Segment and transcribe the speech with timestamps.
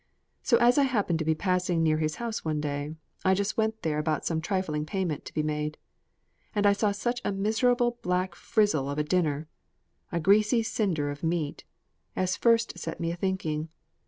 [0.41, 3.83] So, as I happened to be passing near his house one day, I just went
[3.83, 5.77] there about some trifling payment to be made;
[6.55, 9.47] and I saw such a miserable black frizzle of a dinner
[10.11, 11.65] a greasy cinder of meat,
[12.15, 13.69] as first set me a thinking.